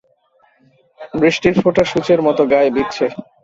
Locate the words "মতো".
2.27-2.41